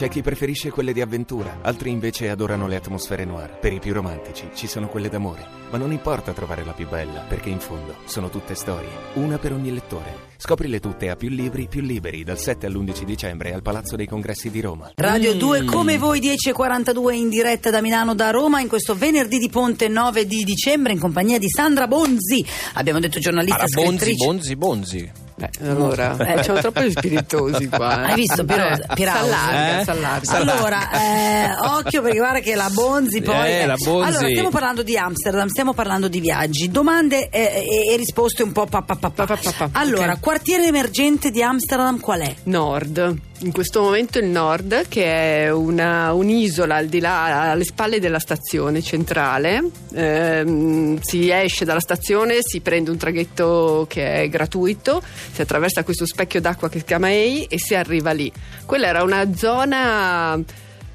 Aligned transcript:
C'è 0.00 0.08
chi 0.08 0.22
preferisce 0.22 0.70
quelle 0.70 0.94
di 0.94 1.02
avventura, 1.02 1.58
altri 1.60 1.90
invece 1.90 2.30
adorano 2.30 2.66
le 2.66 2.76
atmosfere 2.76 3.26
noir. 3.26 3.58
Per 3.58 3.70
i 3.70 3.80
più 3.80 3.92
romantici 3.92 4.48
ci 4.54 4.66
sono 4.66 4.88
quelle 4.88 5.10
d'amore. 5.10 5.46
Ma 5.70 5.76
non 5.76 5.92
importa 5.92 6.32
trovare 6.32 6.64
la 6.64 6.72
più 6.72 6.88
bella, 6.88 7.20
perché 7.28 7.50
in 7.50 7.60
fondo 7.60 7.96
sono 8.06 8.30
tutte 8.30 8.54
storie, 8.54 8.88
una 9.16 9.36
per 9.36 9.52
ogni 9.52 9.70
lettore. 9.70 10.28
Scoprile 10.38 10.80
tutte 10.80 11.10
a 11.10 11.16
più 11.16 11.28
libri, 11.28 11.68
più 11.68 11.82
liberi, 11.82 12.24
dal 12.24 12.38
7 12.38 12.64
all'11 12.64 13.02
dicembre 13.02 13.52
al 13.52 13.60
Palazzo 13.60 13.94
dei 13.94 14.06
Congressi 14.06 14.48
di 14.48 14.62
Roma. 14.62 14.90
Radio 14.94 15.34
2 15.34 15.64
come 15.64 15.98
voi 15.98 16.18
10.42 16.18 17.12
in 17.12 17.28
diretta 17.28 17.68
da 17.68 17.82
Milano 17.82 18.14
da 18.14 18.30
Roma 18.30 18.62
in 18.62 18.68
questo 18.68 18.94
venerdì 18.94 19.36
di 19.36 19.50
Ponte 19.50 19.88
9 19.88 20.26
di 20.26 20.44
dicembre 20.44 20.94
in 20.94 20.98
compagnia 20.98 21.38
di 21.38 21.50
Sandra 21.50 21.86
Bonzi. 21.86 22.42
Abbiamo 22.72 23.00
detto 23.00 23.18
giornalista 23.18 23.64
Allora, 23.64 23.82
Bonzi. 23.82 24.14
Bonzi, 24.14 24.56
Bonzi. 24.56 25.19
Eh, 25.40 25.68
allora, 25.68 26.16
eh, 26.16 26.42
siamo 26.42 26.60
troppo 26.60 26.80
spiritosi 26.90 27.68
qua. 27.68 28.06
eh. 28.06 28.10
Hai 28.10 28.14
visto 28.14 28.44
Pirosa? 28.44 28.86
Pirausi? 28.94 29.30
S'allarga, 29.30 29.80
Eh? 29.80 29.84
s'allarga. 29.84 30.32
Allora, 30.54 30.90
eh, 30.92 31.54
occhio 31.78 32.02
perché 32.02 32.18
guarda 32.18 32.38
che 32.40 32.54
la 32.54 32.68
Bonzi 32.72 33.22
poi. 33.22 33.50
Eh, 33.50 33.66
la 33.66 33.76
Bonzi. 33.76 34.08
Allora, 34.08 34.28
stiamo 34.28 34.50
parlando 34.50 34.82
di 34.82 34.96
Amsterdam, 34.98 35.48
stiamo 35.48 35.72
parlando 35.72 36.08
di 36.08 36.20
viaggi, 36.20 36.70
domande 36.70 37.28
eh, 37.28 37.66
e, 37.88 37.92
e 37.92 37.96
risposte 37.96 38.42
un 38.42 38.52
po' 38.52 38.66
pa, 38.66 38.82
pa, 38.82 38.96
pa, 38.96 39.10
pa. 39.10 39.24
Pa, 39.26 39.36
pa, 39.36 39.50
pa, 39.52 39.68
pa. 39.68 39.78
Allora, 39.78 40.12
Ok. 40.12 40.20
quartiere 40.20 40.66
emergente 40.66 41.30
di 41.30 41.42
Amsterdam 41.42 41.98
qual 42.00 42.20
è? 42.20 42.34
Nord. 42.44 43.18
In 43.42 43.52
questo 43.52 43.80
momento 43.80 44.18
il 44.18 44.26
Nord, 44.26 44.86
che 44.88 45.44
è 45.46 45.50
una- 45.50 46.12
un'isola 46.12 46.76
al 46.76 46.88
di 46.88 47.00
là, 47.00 47.50
alle 47.50 47.64
spalle 47.64 47.98
della 47.98 48.18
stazione 48.18 48.82
centrale. 48.82 49.62
Ehm, 49.94 50.98
si 51.00 51.30
esce 51.30 51.64
dalla 51.64 51.80
stazione, 51.80 52.36
si 52.40 52.60
prende 52.60 52.90
un 52.90 52.98
traghetto 52.98 53.86
che 53.88 54.22
è 54.24 54.28
gratuito, 54.28 55.02
si 55.32 55.40
attraversa 55.40 55.84
questo 55.84 56.04
specchio 56.04 56.42
d'acqua 56.42 56.68
che 56.68 56.80
si 56.80 56.84
chiama 56.84 57.10
EI 57.10 57.44
e 57.44 57.58
si 57.58 57.74
arriva 57.74 58.12
lì. 58.12 58.30
Quella 58.66 58.88
era 58.88 59.02
una 59.02 59.34
zona. 59.34 60.38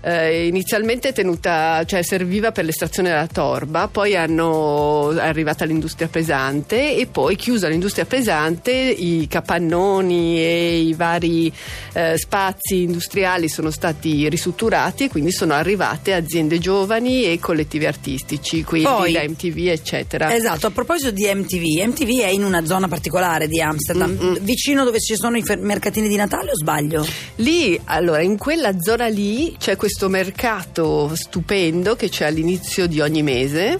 Eh, 0.05 0.45
inizialmente 0.45 1.11
tenuta, 1.13 1.83
cioè 1.85 2.03
serviva 2.03 2.51
per 2.51 2.63
l'estrazione 2.63 3.09
della 3.09 3.25
torba, 3.25 3.87
poi 3.87 4.15
hanno, 4.15 5.11
è 5.13 5.25
arrivata 5.25 5.65
l'industria 5.65 6.07
pesante 6.07 6.95
e 6.95 7.07
poi 7.07 7.35
chiusa 7.35 7.67
l'industria 7.67 8.05
pesante 8.05 8.71
i 8.71 9.25
capannoni 9.27 10.37
e 10.37 10.79
i 10.81 10.93
vari 10.93 11.51
eh, 11.93 12.17
spazi 12.19 12.83
industriali 12.83 13.49
sono 13.49 13.71
stati 13.71 14.29
ristrutturati 14.29 15.05
e 15.05 15.09
quindi 15.09 15.31
sono 15.31 15.53
arrivate 15.53 16.13
aziende 16.13 16.59
giovani 16.59 17.25
e 17.25 17.39
collettivi 17.39 17.87
artistici, 17.87 18.63
quindi 18.63 18.87
Poi- 18.87 19.11
da 19.11 19.23
MTV 19.23 19.69
eccetera. 19.69 20.35
Esatto, 20.35 20.67
a 20.67 20.69
proposito 20.69 21.09
di 21.09 21.23
MTV, 21.33 21.87
MTV 21.87 22.19
è 22.19 22.27
in 22.27 22.43
una 22.43 22.63
zona 22.63 22.87
particolare 22.87 23.47
di 23.47 23.59
Amsterdam, 23.59 24.11
Mm-mm. 24.11 24.37
vicino 24.41 24.83
dove 24.83 24.99
ci 24.99 25.15
sono 25.15 25.35
i 25.35 25.43
mercatini 25.57 26.07
di 26.07 26.15
Natale 26.15 26.51
o 26.51 26.55
sbaglio? 26.55 27.07
Lì, 27.37 27.79
allora, 27.85 28.21
in 28.21 28.37
quella 28.37 28.71
zona 28.79 29.07
lì 29.07 29.55
c'è 29.57 29.75
questo 29.75 29.93
mercato 30.09 31.15
stupendo 31.15 31.95
che 31.95 32.09
c'è 32.09 32.25
all'inizio 32.25 32.85
di 32.85 32.99
ogni 32.99 33.23
mese, 33.23 33.79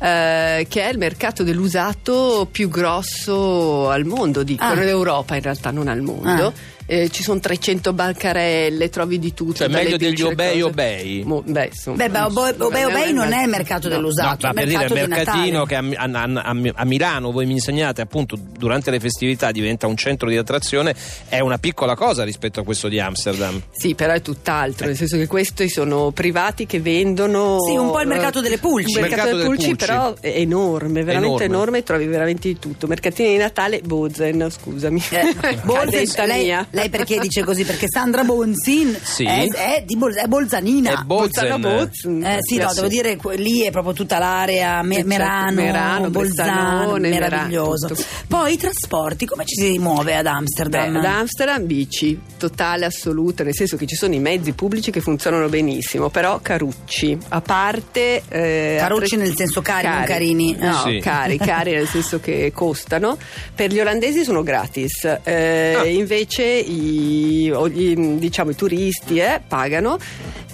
eh, 0.00 0.66
che 0.68 0.82
è 0.82 0.88
il 0.90 0.98
mercato 0.98 1.42
dell'usato 1.42 2.48
più 2.50 2.68
grosso 2.68 3.88
al 3.90 4.04
mondo, 4.04 4.42
dicono, 4.42 4.70
Ah. 4.70 4.82
in 4.82 4.88
Europa 4.88 5.34
in 5.36 5.42
realtà, 5.42 5.70
non 5.70 5.88
al 5.88 6.00
mondo. 6.02 6.52
Eh, 6.90 7.10
ci 7.10 7.22
sono 7.22 7.38
300 7.38 7.92
bancarelle, 7.92 8.88
trovi 8.88 9.18
di 9.18 9.34
tutto. 9.34 9.56
Cioè, 9.56 9.68
meglio 9.68 9.98
degli 9.98 10.22
Obey. 10.22 10.62
Obey. 10.62 11.22
Mo- 11.22 11.42
beh, 11.44 11.66
insomma, 11.66 11.96
Beh, 11.98 12.08
beh, 12.08 12.20
Obey 12.22 12.54
Obey, 12.60 12.84
Obey 12.84 13.12
non 13.12 13.30
è 13.34 13.42
il 13.42 13.48
mercato 13.50 13.88
No. 13.88 13.94
dell'usato, 13.96 14.46
No, 14.46 14.52
è 14.52 14.54
ma 14.54 14.62
il 14.62 14.68
per 14.68 14.88
dire 14.88 15.02
il 15.02 15.08
mercatino 15.10 15.64
che 15.66 15.74
a, 15.74 15.84
a- 15.94 16.08
a- 16.10 16.56
a 16.76 16.84
Milano 16.86 17.30
voi 17.30 17.44
mi 17.44 17.52
insegnate 17.52 18.00
appunto 18.00 18.38
durante 18.40 18.90
le 18.90 19.00
festività 19.00 19.50
diventa 19.50 19.86
un 19.86 19.96
centro 19.98 20.30
di 20.30 20.38
attrazione 20.38 20.94
è 21.28 21.40
una 21.40 21.58
piccola 21.58 21.94
cosa 21.94 22.24
rispetto 22.24 22.60
a 22.60 22.64
questo 22.64 22.88
di 22.88 22.98
Amsterdam. 22.98 23.60
Sì, 23.70 23.94
però 23.94 24.14
è 24.14 24.22
tutt'altro, 24.22 24.86
nel 24.86 24.96
senso 24.96 25.18
che 25.18 25.26
questi 25.26 25.68
sono 25.68 26.10
privati 26.12 26.64
che 26.64 26.80
vendono. 26.80 27.58
Sì, 27.68 27.76
un 27.76 27.90
po' 27.90 28.00
il 28.00 28.08
mercato 28.08 28.38
eh, 28.38 28.42
delle 28.42 28.56
pulci. 28.56 28.92
Il 28.92 29.00
mercato, 29.00 29.14
Mercato 29.24 29.36
delle 29.36 29.42
delle 29.42 29.54
pulci, 29.56 29.68
pulci. 29.76 29.84
Però 29.92 30.14
è 30.20 30.28
enorme, 30.40 31.02
veramente 31.02 31.44
Enorme. 31.44 31.44
enorme. 31.44 31.82
trovi 31.82 32.06
veramente 32.06 32.48
di 32.48 32.58
tutto. 32.58 32.86
Mercatini 32.86 33.30
di 33.30 33.36
Natale, 33.36 33.80
Bozen, 33.80 34.48
scusami. 34.50 35.02
Eh, 35.10 35.34
Cadetta 35.66 36.24
lei, 36.26 36.54
lei 36.70 36.88
perché 36.88 37.18
dice 37.18 37.44
così? 37.44 37.64
Perché 37.64 37.86
Sandra 37.88 38.24
Bonzin 38.24 38.96
Sì. 39.02 39.24
è, 39.24 39.46
è 39.48 39.82
di 39.86 39.96
Bol- 39.96 40.14
è 40.14 40.26
bolzanina. 40.26 41.00
È 41.00 41.02
Bozen. 41.04 41.06
Bolzano 41.06 41.58
Bozen. 41.58 42.24
Eh, 42.24 42.36
sì, 42.40 42.56
no, 42.58 42.72
devo 42.74 42.88
dire, 42.88 43.18
lì 43.36 43.62
è 43.62 43.70
proprio 43.70 43.92
tutta 43.92 44.18
l'area 44.18 44.82
Me- 44.82 44.94
Eh, 44.94 44.98
certo, 44.98 45.08
Merano, 45.08 45.52
Merano, 45.52 46.10
Bolzano, 46.10 46.96
meraviglioso. 46.98 47.88
Merano. 47.88 48.06
Poi 48.28 48.52
i 48.52 48.56
trasporti, 48.56 49.26
come 49.26 49.44
ci 49.44 49.54
si 49.60 49.78
muove 49.78 50.14
ad 50.16 50.24
Beh, 50.24 50.30
Amsterdam? 50.30 50.96
ad 50.96 51.04
Amsterdam 51.04 51.66
bici, 51.66 52.20
totale, 52.36 52.84
assoluta, 52.84 53.42
nel 53.44 53.54
senso 53.54 53.76
che 53.76 53.86
ci 53.86 53.94
sono 53.96 54.14
i 54.14 54.18
mezzi 54.18 54.52
pubblici 54.52 54.90
che 54.90 55.00
funzionano 55.00 55.48
benissimo, 55.48 56.08
però 56.10 56.38
carucci, 56.40 57.16
a 57.28 57.40
parte... 57.40 58.22
eh, 58.28 58.76
Carucci 58.78 59.14
attre- 59.14 59.26
nel 59.26 59.36
senso 59.36 59.60
cari, 59.84 59.96
non 59.98 60.04
carini. 60.06 60.56
No, 60.58 60.82
Sì. 60.84 60.98
cari, 61.00 61.38
cari 61.38 61.72
nel 61.72 61.86
senso 61.88 62.20
che 62.20 62.50
costano. 62.54 63.16
Per 63.54 63.70
gli 63.70 63.80
olandesi 63.80 64.24
sono 64.24 64.42
gratis, 64.42 65.04
eh, 65.24 65.74
Ah. 65.78 65.84
invece 65.86 66.44
i, 66.44 67.50
gli, 67.50 68.18
diciamo, 68.18 68.50
i 68.50 68.54
turisti 68.56 69.18
eh, 69.18 69.40
pagano. 69.46 69.98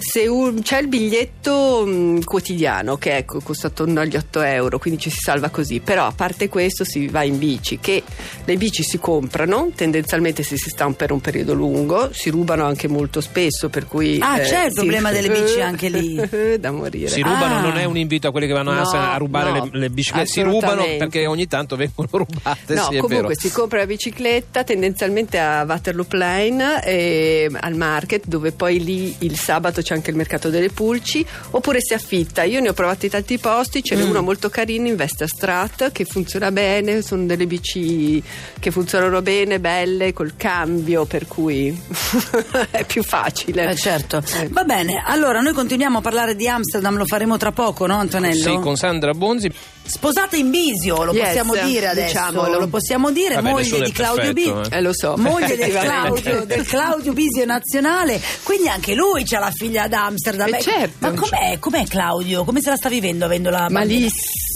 Se 0.07 0.27
un- 0.27 0.61
c'è 0.61 0.79
il 0.81 0.87
biglietto 0.87 1.83
mh, 1.85 2.23
quotidiano 2.23 2.95
che 2.97 3.17
ecco, 3.17 3.39
costa 3.41 3.67
attorno 3.67 3.99
agli 4.01 4.15
8 4.15 4.41
euro, 4.41 4.77
quindi 4.77 4.99
ci 5.01 5.09
si 5.09 5.17
salva 5.19 5.49
così. 5.49 5.79
Però 5.79 6.05
a 6.05 6.11
parte 6.15 6.47
questo 6.47 6.83
si 6.83 7.07
va 7.07 7.23
in 7.23 7.39
bici, 7.39 7.79
che 7.79 8.03
le 8.45 8.55
bici 8.55 8.83
si 8.83 8.99
comprano, 8.99 9.71
tendenzialmente 9.75 10.43
se 10.43 10.57
si 10.57 10.69
sta 10.69 10.85
un- 10.85 10.95
per 10.95 11.11
un 11.11 11.19
periodo 11.21 11.53
lungo, 11.53 12.09
si 12.13 12.29
rubano 12.29 12.65
anche 12.65 12.87
molto 12.87 13.19
spesso, 13.19 13.69
per 13.69 13.87
cui... 13.87 14.19
Ah, 14.21 14.37
c'è 14.39 14.65
il 14.65 14.69
sì. 14.71 14.75
problema 14.75 15.11
delle 15.11 15.29
bici 15.29 15.59
anche 15.59 15.89
lì. 15.89 16.15
da 16.59 16.71
morire. 16.71 17.09
Si 17.09 17.21
rubano, 17.21 17.55
Ah. 17.55 17.61
non 17.61 17.77
è 17.77 17.85
un 17.85 17.97
invito 17.97 18.27
a 18.27 18.31
quelli 18.31 18.45
che 18.47 18.53
vanno 18.53 18.71
a 18.71 18.75
No, 18.75 18.89
a 18.91 19.17
rubare 19.17 19.51
no, 19.51 19.69
le, 19.71 19.79
le 19.79 19.89
biciclette, 19.89 20.27
si 20.27 20.41
rubano 20.41 20.83
perché 20.97 21.25
ogni 21.25 21.47
tanto 21.47 21.75
vengono 21.75 22.07
rubate. 22.25 22.73
No, 22.75 22.83
sì, 22.89 22.95
è 22.95 22.99
comunque 22.99 23.27
vero. 23.29 23.39
si 23.39 23.49
compra 23.51 23.79
la 23.79 23.85
bicicletta 23.87 24.63
tendenzialmente 24.63 25.39
a 25.39 25.63
Waterloo 25.67 26.05
Plain 26.05 26.61
e 26.83 27.49
al 27.59 27.73
market 27.75 28.25
dove 28.27 28.51
poi 28.51 28.83
lì 28.83 29.15
il 29.19 29.37
sabato 29.37 29.81
c'è 29.81 29.94
anche 29.95 30.11
il 30.11 30.15
mercato 30.15 30.49
delle 30.49 30.69
pulci 30.69 31.25
oppure 31.51 31.79
si 31.81 31.93
affitta. 31.93 32.43
Io 32.43 32.59
ne 32.59 32.69
ho 32.69 32.73
provati 32.73 33.09
tanti 33.09 33.37
posti, 33.37 33.83
ce 33.83 33.95
n'è 33.95 34.03
Mm. 34.03 34.09
uno 34.09 34.21
molto 34.21 34.49
carino 34.49 34.87
in 34.87 34.95
Westerstraat 34.97 35.91
che 35.91 36.05
funziona 36.05 36.51
bene, 36.51 37.01
sono 37.01 37.25
delle 37.25 37.47
bici 37.47 38.21
che 38.59 38.71
funzionano 38.71 39.21
bene, 39.21 39.59
belle, 39.59 40.13
col 40.13 40.35
cambio 40.35 41.05
per 41.05 41.27
cui 41.27 41.75
è 42.71 42.83
più 42.85 43.03
facile. 43.03 43.69
Eh, 43.71 43.75
certo. 43.75 44.21
Eh. 44.41 44.47
Va 44.49 44.63
bene, 44.63 45.01
allora 45.05 45.39
noi 45.41 45.53
continuiamo 45.53 45.97
a 45.99 46.01
parlare 46.01 46.35
di 46.35 46.47
Amsterdam, 46.47 46.97
lo 46.97 47.05
faremo 47.05 47.37
tra 47.37 47.51
poco, 47.51 47.85
no 47.87 47.97
Antonello? 47.97 48.43
Sì, 48.43 48.59
con 48.59 48.75
Sandra 48.75 49.13
Bonzi. 49.13 49.51
Sposata 49.87 50.35
in 50.35 50.49
Bisio, 50.49 51.03
lo 51.03 51.13
Yes, 51.13 51.25
possiamo 51.25 51.53
dire 51.67 51.87
adesso, 51.87 52.07
diciamolo. 52.07 52.59
lo 52.59 52.67
possiamo 52.67 53.11
dire, 53.11 53.35
Vabbè, 53.35 53.49
moglie 53.51 53.81
di 53.81 53.91
Claudio 53.91 54.33
Bisio. 54.33 54.63
eh. 54.63 54.77
Eh, 54.77 54.81
lo 54.81 54.91
so. 54.93 55.13
Moglie 55.17 55.55
del. 55.55 55.71
Claudio, 55.77 56.45
del 56.45 56.65
Claudio 56.65 57.13
Bisio 57.13 57.45
nazionale, 57.45 58.19
quindi 58.43 58.67
anche 58.67 58.95
lui 58.95 59.23
c'ha 59.25 59.39
la 59.39 59.51
figlia 59.51 59.83
ad 59.83 59.93
Amsterdam. 59.93 60.53
Eh, 60.53 60.57
Eh, 60.57 60.61
certo. 60.61 60.95
Ma 60.99 61.11
com'è, 61.13 61.57
com'è 61.59 61.83
Claudio? 61.85 62.43
Come 62.43 62.61
se 62.61 62.69
la 62.71 62.75
sta 62.77 62.89
vivendo 62.89 63.25
avendo 63.25 63.49
la 63.51 63.67
bambina? 63.69 64.07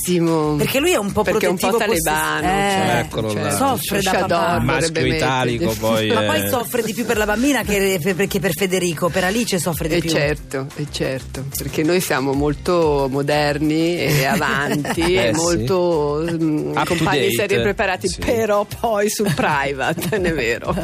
Malissimo. 0.10 0.56
Perché 0.56 0.80
lui 0.80 0.92
è 0.94 0.98
un 0.98 1.12
po' 1.12 1.24
Perché 1.24 1.46
è 1.46 1.50
un 1.50 1.58
po' 1.58 1.76
talebano. 1.78 2.40
eh, 2.48 2.70
cioè, 2.72 3.00
Eccolo 3.06 3.32
cioè, 3.32 3.42
là. 3.42 3.52
soffre 3.56 4.02
da 4.02 4.12
Shadow 4.12 4.28
papà. 4.28 4.60
Maschio 4.60 5.06
italico, 5.06 5.76
poi. 5.80 6.08
Ma 6.12 6.24
eh, 6.24 6.26
poi 6.26 6.50
soffre 6.50 6.82
di 6.84 6.94
più 6.94 7.06
per 7.06 7.18
la 7.18 7.26
bambina 7.26 7.62
che, 7.64 8.00
che 8.28 8.40
per 8.40 8.52
Federico, 8.54 9.10
per 9.10 9.24
Alice 9.26 9.60
soffre 9.60 9.88
di 9.88 9.96
E 9.96 10.00
più. 10.00 10.10
certo, 10.10 10.68
e 10.76 10.86
certo, 10.92 11.46
perché 11.58 11.84
noi 11.84 12.00
siamo 12.02 12.34
molto 12.34 13.08
moderni 13.10 13.98
e 14.00 14.26
avanti 14.26 15.02
Eh, 15.16 15.28
e 15.30 15.34
sì. 15.34 15.40
molto 15.42 16.26
mm, 16.30 16.70
Up 16.76 16.84
to 16.88 16.96
compagni 16.96 17.20
date. 17.22 17.34
seri 17.34 17.54
e 17.56 17.62
preparati, 17.62 18.08
Sì. 18.08 18.20
però 18.20 18.66
poi 18.80 19.10
sul 19.10 19.32
private, 19.36 20.08
non 20.18 20.26
è 20.26 20.34
vero. 20.34 20.76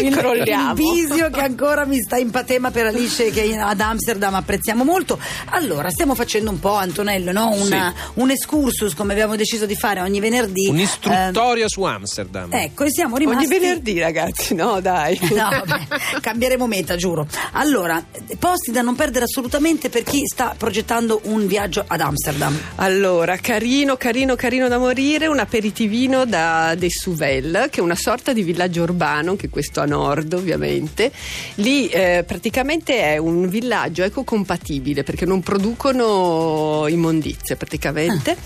il, 0.00 0.16
Crolliamo. 0.16 0.70
il 0.70 0.74
Bisio 0.74 1.30
che 1.30 1.40
ancora 1.40 1.84
mi 1.84 2.00
sta 2.00 2.16
in 2.16 2.30
patema 2.30 2.70
per 2.70 2.86
Alice 2.86 3.30
che 3.30 3.56
ad 3.56 3.80
Amsterdam 3.80 4.34
apprezziamo 4.34 4.84
molto 4.84 5.18
allora 5.46 5.90
stiamo 5.90 6.14
facendo 6.14 6.50
un 6.50 6.58
po' 6.60 6.74
Antonello 6.74 7.32
no? 7.32 7.50
Una- 7.52 7.81
un 8.14 8.30
excursus 8.30 8.94
come 8.94 9.12
abbiamo 9.12 9.36
deciso 9.36 9.66
di 9.66 9.76
fare 9.76 10.00
ogni 10.00 10.20
venerdì 10.20 10.68
Un'istruttoria 10.68 11.68
su 11.68 11.82
Amsterdam. 11.82 12.52
Eh, 12.52 12.64
ecco 12.64 12.84
e 12.84 12.90
siamo 12.90 13.16
rimasti 13.16 13.46
Ogni 13.46 13.58
venerdì 13.58 13.98
ragazzi, 13.98 14.54
no 14.54 14.80
dai. 14.80 15.18
No, 15.32 15.48
vabbè, 15.48 16.20
cambieremo 16.20 16.66
meta, 16.66 16.94
giuro. 16.96 17.26
Allora, 17.52 18.04
posti 18.38 18.70
da 18.70 18.82
non 18.82 18.94
perdere 18.94 19.24
assolutamente 19.24 19.88
per 19.88 20.02
chi 20.02 20.26
sta 20.26 20.54
progettando 20.56 21.20
un 21.24 21.46
viaggio 21.46 21.82
ad 21.86 22.00
Amsterdam. 22.00 22.56
Allora, 22.76 23.36
carino, 23.38 23.96
carino, 23.96 24.36
carino 24.36 24.68
da 24.68 24.78
morire, 24.78 25.26
un 25.26 25.38
aperitivino 25.38 26.26
da 26.26 26.74
De 26.76 26.88
Suvel, 26.90 27.68
che 27.70 27.80
è 27.80 27.82
una 27.82 27.96
sorta 27.96 28.32
di 28.32 28.42
villaggio 28.42 28.82
urbano, 28.82 29.30
anche 29.30 29.48
questo 29.48 29.80
a 29.80 29.86
nord 29.86 30.32
ovviamente. 30.34 31.10
Lì 31.56 31.88
eh, 31.88 32.24
praticamente 32.26 33.00
è 33.00 33.16
un 33.16 33.48
villaggio 33.48 34.02
ecocompatibile 34.02 35.02
perché 35.02 35.24
non 35.24 35.40
producono 35.40 36.86
immondizie 36.88 37.56
praticamente. 37.72 38.36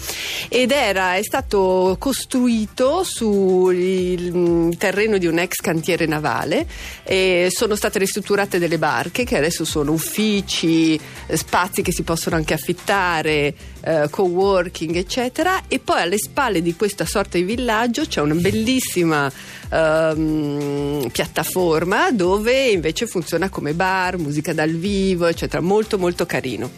ed 0.49 0.70
era, 0.70 1.17
è 1.17 1.23
stato 1.23 1.96
costruito 1.99 3.02
sul 3.02 3.75
mm, 3.75 4.70
terreno 4.73 5.19
di 5.19 5.26
un 5.26 5.38
ex 5.38 5.56
cantiere 5.56 6.06
navale 6.06 6.67
e 7.02 7.49
sono 7.50 7.75
state 7.75 7.99
ristrutturate 7.99 8.58
delle 8.58 8.78
barche 8.78 9.25
che 9.25 9.37
adesso 9.37 9.64
sono 9.64 9.93
uffici, 9.93 10.94
eh, 10.94 11.37
spazi 11.37 11.82
che 11.82 11.93
si 11.93 12.02
possono 12.02 12.37
anche 12.37 12.55
affittare, 12.55 13.55
eh, 13.87 14.09
co-working 14.11 14.97
eccetera 14.97 15.62
e 15.69 15.79
poi 15.79 16.00
alle 16.00 16.19
spalle 16.19 16.61
di 16.61 16.75
questa 16.75 17.05
sorta 17.06 17.38
di 17.38 17.44
villaggio 17.44 18.05
c'è 18.05 18.21
una 18.21 18.35
bellissima 18.35 19.31
ehm, 19.71 21.09
piattaforma 21.12 22.11
dove 22.11 22.67
invece 22.67 23.06
funziona 23.06 23.49
come 23.49 23.75
bar, 23.75 24.19
musica 24.19 24.53
dal 24.53 24.71
vivo 24.73 25.27
eccetera, 25.27 25.62
molto 25.62 25.99
molto 25.99 26.27
carino. 26.27 26.71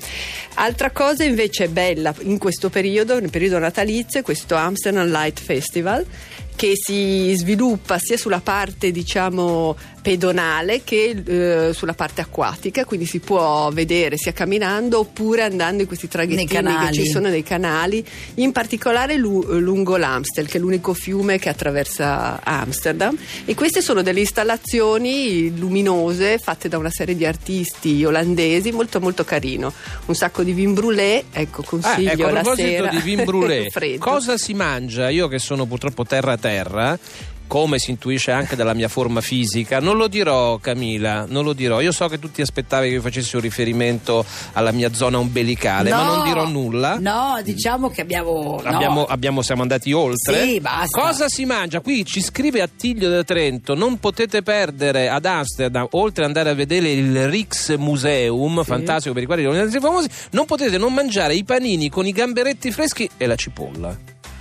Altra 0.54 0.90
cosa 0.90 1.24
invece 1.24 1.68
bella 1.68 2.14
in 2.20 2.36
questo 2.36 2.68
periodo, 2.68 3.18
nel 3.18 3.30
periodo 3.30 3.58
natalizio, 3.58 4.20
è 4.20 4.22
questo 4.22 4.54
Amsterdam 4.54 5.08
Light 5.08 5.40
Festival 5.40 6.04
che 6.58 6.72
si 6.74 7.32
sviluppa 7.36 7.98
sia 8.00 8.16
sulla 8.16 8.40
parte 8.40 8.90
diciamo 8.90 9.76
pedonale 10.02 10.82
che 10.82 11.22
eh, 11.24 11.72
sulla 11.72 11.92
parte 11.92 12.20
acquatica, 12.20 12.84
quindi 12.84 13.06
si 13.06 13.20
può 13.20 13.70
vedere 13.70 14.16
sia 14.16 14.32
camminando 14.32 14.98
oppure 14.98 15.42
andando 15.42 15.82
in 15.82 15.86
questi 15.86 16.08
traghettini 16.08 16.46
che 16.46 16.92
ci 16.92 17.06
sono 17.06 17.28
nei 17.28 17.44
canali, 17.44 18.04
in 18.36 18.50
particolare 18.50 19.16
lu- 19.16 19.44
lungo 19.60 19.96
l'Amstel, 19.96 20.48
che 20.48 20.58
è 20.58 20.60
l'unico 20.60 20.94
fiume 20.94 21.38
che 21.38 21.48
attraversa 21.48 22.40
Amsterdam. 22.42 23.16
E 23.44 23.54
queste 23.54 23.80
sono 23.80 24.02
delle 24.02 24.20
installazioni 24.20 25.56
luminose 25.56 26.38
fatte 26.38 26.68
da 26.68 26.78
una 26.78 26.90
serie 26.90 27.14
di 27.14 27.24
artisti 27.24 28.04
olandesi, 28.04 28.72
molto 28.72 28.98
molto 28.98 29.22
carino. 29.22 29.72
Un 30.06 30.14
sacco 30.14 30.42
di 30.42 30.52
vin 30.52 30.72
brûlé, 30.72 31.24
ecco, 31.30 31.62
consiglio 31.62 32.08
ah, 32.08 32.12
ecco, 32.12 32.26
a 32.26 32.30
la 32.32 32.40
proposito 32.40 32.88
di 32.88 32.98
vin 33.00 33.22
brûlé, 33.22 33.68
cosa 33.98 34.36
si 34.36 34.54
mangia? 34.54 35.08
Io 35.08 35.28
che 35.28 35.38
sono 35.38 35.64
purtroppo 35.64 36.04
terra 36.04 36.32
a 36.32 36.36
terra 36.36 36.47
come 37.48 37.78
si 37.78 37.90
intuisce 37.90 38.30
anche 38.30 38.54
dalla 38.54 38.74
mia 38.74 38.86
forma 38.86 39.20
fisica. 39.20 39.80
Non 39.80 39.96
lo 39.96 40.06
dirò, 40.06 40.58
Camila, 40.58 41.24
non 41.26 41.42
lo 41.42 41.54
dirò. 41.54 41.80
Io 41.80 41.90
so 41.90 42.06
che 42.06 42.20
tu 42.20 42.30
ti 42.30 42.42
aspettavi 42.42 42.88
che 42.88 42.94
io 42.94 43.00
facessi 43.00 43.34
un 43.34 43.42
riferimento 43.42 44.24
alla 44.52 44.70
mia 44.70 44.92
zona 44.92 45.18
ombelicale, 45.18 45.90
no, 45.90 45.96
ma 45.96 46.04
non 46.04 46.24
dirò 46.24 46.46
nulla. 46.46 46.98
No, 47.00 47.40
diciamo 47.42 47.88
che 47.88 48.02
abbiamo. 48.02 48.60
abbiamo, 48.62 49.00
no. 49.00 49.06
abbiamo 49.06 49.42
siamo 49.42 49.62
andati 49.62 49.92
oltre. 49.92 50.46
Sì, 50.46 50.60
basta. 50.60 51.00
Cosa 51.00 51.28
si 51.28 51.44
mangia? 51.44 51.80
Qui 51.80 52.04
ci 52.04 52.20
scrive 52.22 52.60
Attilio 52.60 53.08
da 53.08 53.24
Trento: 53.24 53.74
non 53.74 53.98
potete 53.98 54.42
perdere 54.42 55.08
ad 55.08 55.24
Amsterdam, 55.24 55.88
oltre 55.92 56.22
ad 56.22 56.28
andare 56.28 56.50
a 56.50 56.54
vedere 56.54 56.90
il 56.90 57.28
Rijksmuseum, 57.28 58.58
sì. 58.58 58.64
fantastico 58.64 59.14
per 59.14 59.22
i 59.22 59.26
quali 59.26 59.42
non 59.42 59.70
famosi, 59.70 60.08
non 60.30 60.44
potete 60.44 60.76
non 60.76 60.92
mangiare 60.92 61.34
i 61.34 61.44
panini 61.44 61.88
con 61.88 62.06
i 62.06 62.12
gamberetti 62.12 62.70
freschi 62.70 63.08
e 63.16 63.26
la 63.26 63.36
cipolla. 63.36 63.96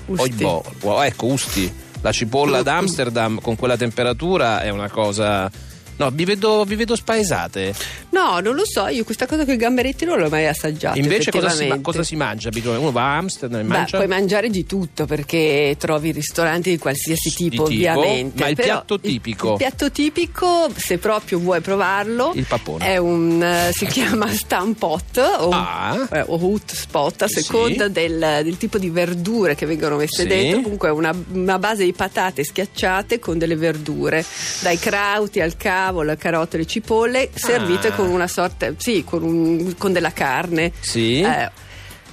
Usti. 0.07 0.43
Oibò, 0.43 1.03
ecco, 1.03 1.25
Usti 1.27 1.85
la 2.01 2.11
cipolla 2.11 2.59
ad 2.59 2.67
Amsterdam 2.67 3.39
con 3.41 3.55
quella 3.55 3.77
temperatura 3.77 4.61
è 4.61 4.69
una 4.69 4.89
cosa 4.89 5.49
No, 5.97 6.11
vi 6.11 6.25
vedo, 6.25 6.63
vi 6.63 6.75
vedo, 6.75 6.95
spaesate. 6.95 7.73
No, 8.11 8.39
non 8.39 8.55
lo 8.55 8.65
so, 8.65 8.87
io 8.87 9.03
questa 9.03 9.25
cosa 9.25 9.45
con 9.45 9.53
i 9.53 9.57
gamberetti 9.57 10.05
non 10.05 10.19
l'ho 10.19 10.29
mai 10.29 10.47
assaggiata. 10.47 10.97
Invece 10.97 11.31
cosa 11.31 11.49
si, 11.49 11.67
cosa 11.81 12.03
si, 12.03 12.15
mangia 12.15 12.49
Uno 12.53 12.91
va 12.91 13.13
a 13.13 13.17
Amsterdam 13.17 13.61
e 13.61 13.63
mangia? 13.63 13.97
Beh, 13.97 14.05
puoi 14.05 14.07
mangiare 14.07 14.49
di 14.49 14.65
tutto 14.65 15.05
perché 15.05 15.75
trovi 15.79 16.11
ristoranti 16.11 16.69
di 16.69 16.77
qualsiasi 16.77 17.33
tipo, 17.33 17.67
di 17.67 17.77
tipo 17.77 17.91
ovviamente. 17.99 18.43
Ma 18.43 18.49
il 18.49 18.55
Però 18.55 18.67
piatto 18.67 18.99
tipico? 18.99 19.45
Il, 19.45 19.51
il, 19.53 19.57
piatto 19.57 19.91
tipico, 19.91 20.69
se 20.75 20.97
proprio 20.99 21.39
vuoi 21.39 21.61
provarlo, 21.61 22.31
il 22.35 22.45
papone. 22.45 22.85
È 22.85 22.97
un, 22.97 23.41
uh, 23.41 23.71
si 23.71 23.85
chiama 23.89 24.31
stampot 24.31 25.17
o, 25.17 25.49
ah. 25.49 26.07
eh, 26.11 26.23
o 26.27 26.37
hut 26.37 26.73
spot 26.73 27.23
a 27.23 27.27
seconda 27.27 27.85
sì. 27.87 27.91
del, 27.91 28.41
del, 28.43 28.57
tipo 28.57 28.77
di 28.77 28.89
verdure 28.89 29.55
che 29.55 29.65
vengono 29.65 29.95
messe 29.95 30.21
sì. 30.23 30.27
dentro. 30.27 30.61
Comunque 30.61 30.89
è 30.89 30.91
una, 30.91 31.13
una 31.31 31.57
base 31.57 31.83
di 31.83 31.93
patate 31.93 32.43
schiacciate 32.43 33.19
con 33.19 33.37
delle 33.37 33.55
verdure, 33.55 34.23
dai 34.61 34.77
krauti 34.77 35.41
al 35.41 35.57
cavolo, 35.87 36.15
carote, 36.17 36.57
le 36.57 36.65
cipolle, 36.65 37.29
servite 37.33 37.87
Ah. 37.89 37.91
con 37.93 38.09
una 38.09 38.27
sorta, 38.27 38.73
sì, 38.77 39.03
con, 39.05 39.23
un- 39.23 39.75
con 39.77 39.93
della 39.93 40.11
carne. 40.11 40.73
Sì. 40.79 41.21
Eh, 41.21 41.49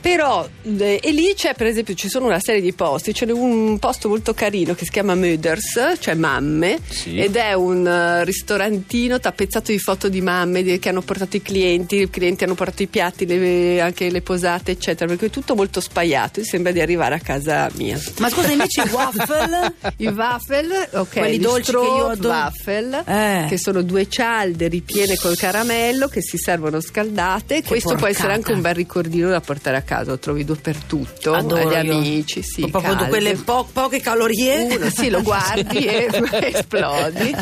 però, 0.04 0.46
eh, 0.78 1.00
e 1.02 1.12
lì 1.12 1.32
c'è 1.34 1.54
per 1.54 1.66
esempio, 1.66 1.94
ci 1.94 2.10
sono 2.10 2.26
una 2.26 2.38
serie 2.38 2.60
di 2.60 2.74
posti, 2.74 3.14
c'è 3.14 3.24
un 3.30 3.78
posto 3.78 4.10
molto 4.10 4.34
carino 4.34 4.74
che 4.74 4.84
si 4.84 4.90
chiama 4.90 5.14
Möders, 5.14 5.94
cioè 5.98 6.12
mamme, 6.12 6.78
Sì. 6.86 7.16
ed 7.16 7.36
è 7.36 7.54
un 7.54 7.86
eh, 7.86 8.22
ristorantino 8.22 9.18
tappezzato 9.18 9.72
di 9.72 9.78
foto 9.78 10.10
di 10.10 10.20
mamme 10.20 10.62
di- 10.62 10.78
che 10.78 10.90
hanno 10.90 11.00
portato 11.00 11.36
i 11.38 11.42
clienti, 11.42 12.02
i 12.02 12.10
clienti 12.10 12.44
hanno 12.44 12.54
portato 12.54 12.82
i 12.82 12.86
piatti, 12.86 13.24
le- 13.24 13.80
anche 13.80 14.10
le 14.10 14.20
posate, 14.20 14.72
eccetera, 14.72 15.06
perché 15.08 15.26
è 15.26 15.30
tutto 15.30 15.54
molto 15.54 15.80
spaiato, 15.80 16.40
e 16.40 16.44
sembra 16.44 16.70
di 16.70 16.82
arrivare 16.82 17.14
a 17.14 17.20
casa 17.20 17.70
mia. 17.76 17.98
Ma 18.18 18.28
scusa, 18.28 18.50
invece 18.50 18.82
i 18.82 18.88
waffle? 18.92 19.74
I 19.96 20.06
waffle, 20.08 20.88
ok, 20.92 21.12
Quelli 21.18 21.38
dolci 21.38 21.70
che 21.72 21.78
io 21.78 22.08
adoro. 22.08 22.28
waffle, 22.28 23.04
Eh. 23.06 23.46
che 23.48 23.56
sono 23.56 23.80
due 23.80 24.06
cialde 24.06 24.68
ripiene 24.68 25.16
col 25.16 25.36
caramello 25.38 26.08
che 26.08 26.20
si 26.20 26.36
servono 26.36 26.80
scaldate. 26.82 27.62
Questo 27.62 27.94
può 27.94 28.06
essere 28.06 28.28
porcata. 28.28 28.32
anche 28.34 28.52
un 28.52 28.60
bel 28.60 28.74
ricordino 28.74 29.30
da 29.30 29.40
portare 29.40 29.76
a 29.78 29.80
casa, 29.80 29.92
lo 30.02 30.18
trovi 30.18 30.44
dappertutto, 30.44 31.32
Adoro 31.34 31.68
agli 31.68 31.86
io. 31.86 31.92
amici, 31.96 32.42
sì, 32.42 32.66
Proprio 32.68 32.94
calde. 32.94 33.08
quelle 33.08 33.34
po- 33.36 33.68
poche 33.72 34.00
calorie. 34.00 34.76
Uno, 34.76 34.90
sì, 34.90 35.10
lo 35.10 35.22
guardi 35.22 35.78
e 35.86 36.08
esplodi. 36.52 37.34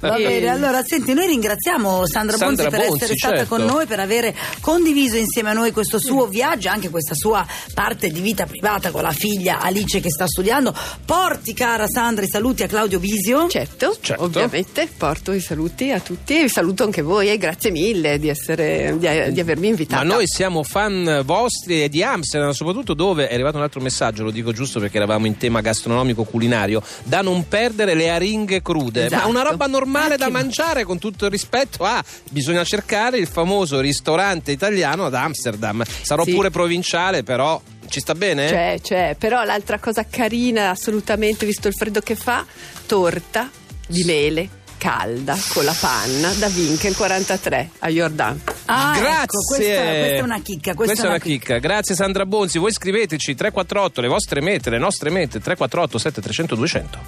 Va 0.00 0.16
E- 0.16 0.22
bene, 0.22 0.48
allora 0.48 0.82
senti, 0.82 1.12
noi 1.14 1.26
ringraziamo 1.28 2.06
Sandra, 2.06 2.36
Sandra 2.36 2.64
Bonzi 2.64 2.76
per 2.76 2.86
Bonzi, 2.88 3.02
essere 3.04 3.16
stata 3.16 3.36
certo. 3.36 3.54
con 3.56 3.64
noi, 3.64 3.86
per 3.86 4.00
aver 4.00 4.34
condiviso 4.60 5.16
insieme 5.16 5.50
a 5.50 5.52
noi 5.52 5.72
questo 5.72 5.98
suo 5.98 6.26
viaggio, 6.26 6.68
anche 6.68 6.88
questa 6.90 7.14
sua 7.14 7.46
parte 7.74 8.08
di 8.10 8.20
vita 8.20 8.46
privata 8.46 8.90
con 8.90 9.02
la 9.02 9.12
figlia 9.12 9.60
Alice 9.60 10.00
che 10.00 10.10
sta 10.10 10.26
studiando. 10.26 10.74
Porti, 11.04 11.52
cara 11.54 11.86
Sandra, 11.86 12.24
i 12.24 12.28
saluti 12.28 12.62
a 12.62 12.66
Claudio 12.66 12.98
Bisio. 12.98 13.48
Certo, 13.48 13.96
Certo. 14.00 14.22
ovviamente 14.24 14.88
porto 14.96 15.32
i 15.32 15.40
saluti 15.40 15.90
a 15.90 16.00
tutti 16.00 16.38
e 16.38 16.42
vi 16.42 16.48
saluto 16.48 16.84
anche 16.84 17.02
voi 17.02 17.28
e 17.30 17.36
grazie 17.38 17.70
mille 17.70 18.18
di, 18.18 18.28
essere, 18.28 18.94
di, 18.98 19.32
di 19.32 19.40
avermi 19.40 19.68
invitata. 19.68 20.04
Ma 20.04 20.14
noi 20.14 20.26
siamo 20.26 20.62
fan 20.62 21.22
vostri 21.24 21.59
e 21.66 21.88
di 21.88 22.02
Amsterdam, 22.02 22.50
soprattutto 22.52 22.94
dove 22.94 23.28
è 23.28 23.34
arrivato 23.34 23.56
un 23.56 23.62
altro 23.62 23.80
messaggio, 23.80 24.24
lo 24.24 24.30
dico 24.30 24.52
giusto 24.52 24.80
perché 24.80 24.96
eravamo 24.96 25.26
in 25.26 25.36
tema 25.36 25.60
gastronomico 25.60 26.24
culinario, 26.24 26.82
da 27.04 27.20
non 27.22 27.46
perdere 27.48 27.94
le 27.94 28.10
aringhe 28.10 28.62
crude. 28.62 29.06
Esatto. 29.06 29.22
Ma 29.22 29.28
una 29.28 29.42
roba 29.48 29.66
normale 29.66 30.16
da 30.16 30.28
mangiare 30.30 30.84
con 30.84 30.98
tutto 30.98 31.26
il 31.26 31.30
rispetto. 31.30 31.84
Ah, 31.84 32.02
bisogna 32.30 32.64
cercare 32.64 33.18
il 33.18 33.26
famoso 33.26 33.80
ristorante 33.80 34.52
italiano 34.52 35.04
ad 35.06 35.14
Amsterdam. 35.14 35.82
Sarò 36.02 36.24
Sì. 36.24 36.32
pure 36.32 36.50
provinciale, 36.50 37.22
però 37.22 37.60
ci 37.88 38.00
sta 38.00 38.14
bene? 38.14 38.46
C'è, 38.48 38.78
c'è, 38.82 39.16
però 39.18 39.42
l'altra 39.44 39.78
cosa 39.78 40.04
carina, 40.08 40.70
assolutamente, 40.70 41.44
visto 41.46 41.68
il 41.68 41.74
freddo 41.74 42.00
che 42.00 42.14
fa, 42.14 42.44
torta 42.86 43.50
di 43.86 44.04
mele 44.04 44.48
calda 44.78 45.36
con 45.48 45.64
la 45.64 45.76
panna 45.78 46.32
da 46.34 46.46
Winkel 46.46 46.96
43 46.96 47.70
a 47.80 47.88
Jordan. 47.88 48.40
Ah, 48.72 48.94
Grazie. 48.96 49.22
ecco, 49.22 49.38
questa, 49.46 49.82
questa 49.82 50.14
è 50.14 50.20
una 50.20 50.40
chicca. 50.40 50.74
Questa, 50.74 51.02
è 51.02 51.06
una 51.08 51.18
chicca. 51.18 51.58
Grazie 51.58 51.94
Sandra 51.96 52.24
Bonzi. 52.24 52.58
Voi 52.58 52.72
scriveteci 52.72 53.34
348 53.34 54.00
le 54.00 54.08
vostre 54.08 54.40
mete, 54.40 54.70
le 54.70 54.78
nostre 54.78 55.10
mete 55.10 55.40
348 55.40 55.98
7300 55.98 56.54
200. 56.54 57.00